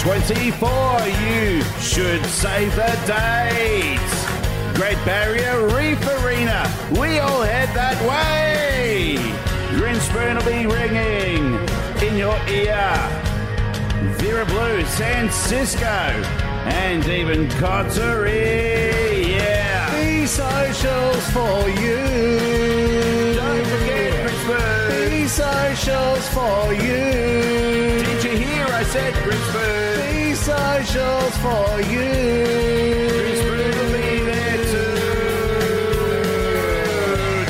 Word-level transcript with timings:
24. 0.00 0.68
You 1.26 1.62
should 1.80 2.24
save 2.26 2.74
the 2.76 2.92
date. 3.06 4.26
Great 4.76 5.02
Barrier 5.04 5.66
Reef 5.68 6.00
Arena. 6.22 6.70
We 7.00 7.18
all 7.18 7.42
head 7.42 7.68
that 7.74 7.98
way. 8.06 9.16
Grinspoon 9.76 10.36
will 10.36 10.44
be 10.44 10.66
ringing 10.66 11.54
in 12.06 12.16
your 12.16 12.36
ear. 12.48 12.92
Vera 14.18 14.44
Blue, 14.46 14.84
San 14.84 15.30
Cisco, 15.30 15.86
and 15.86 17.06
even 17.08 17.48
Coterie. 17.52 19.32
Yeah. 19.32 19.90
Be 19.98 20.26
socials 20.26 21.30
for 21.30 21.68
you. 21.68 23.34
Don't 23.34 23.66
forget 23.66 24.12
Grinspoon. 24.28 25.10
Be 25.10 25.26
socials 25.26 26.28
for 26.28 26.72
you. 26.74 28.04
Did 28.04 28.24
you 28.24 28.36
hear 28.36 28.66
I 28.66 28.82
said 28.84 29.14
Grinspoon? 29.14 29.95
Socials 30.46 31.36
for 31.38 31.80
you. 31.90 32.06
Be 33.92 34.06
there 34.30 34.58
too. 34.70 34.94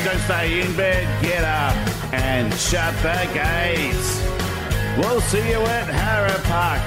Don't 0.02 0.20
stay 0.20 0.62
in 0.62 0.74
bed, 0.74 1.06
get 1.20 1.44
up 1.44 1.76
and 2.14 2.54
shut 2.54 2.94
the 3.02 3.28
gates. 3.34 4.22
We'll 4.96 5.20
see 5.20 5.46
you 5.46 5.60
at 5.60 5.88
Harrup 5.88 6.42
Park. 6.44 6.80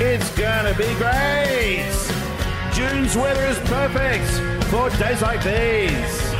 It's 0.00 0.28
gonna 0.36 0.74
be 0.74 0.92
great. 0.94 1.86
June's 2.74 3.14
weather 3.14 3.46
is 3.46 3.58
perfect 3.60 4.28
for 4.66 4.90
days 4.98 5.22
like 5.22 5.44
these. 5.44 6.32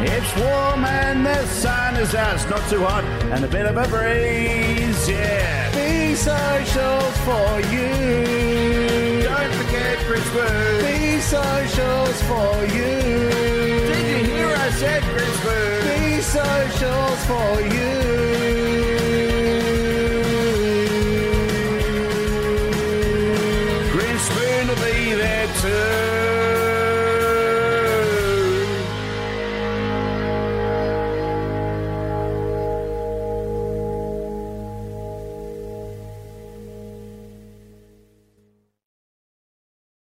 It's 0.00 0.34
warm 0.34 0.86
and 0.86 1.26
the 1.26 1.44
sun 1.46 1.96
is 1.96 2.14
out. 2.14 2.36
It's 2.36 2.48
not 2.48 2.66
too 2.70 2.82
hot 2.86 3.04
and 3.34 3.44
a 3.44 3.48
bit 3.48 3.66
of 3.66 3.76
a 3.76 3.86
breeze. 3.86 5.06
Yeah. 5.06 5.70
Be 5.74 6.14
socials 6.14 7.16
for 7.18 7.60
you. 7.70 8.35
socials 12.16 12.22
for 12.22 12.64
you. 12.74 13.28
Did 13.92 14.06
you 14.08 14.34
hear 14.34 14.48
I 14.48 14.70
said 14.70 15.02
Grinspoon? 15.02 15.82
Be 15.84 16.20
socials 16.22 17.24
for 17.26 17.60
you. 17.74 17.92
Grinspoon 23.92 24.68
will 24.68 24.76
be 24.84 25.14
there 25.14 25.46
too. 25.60 26.05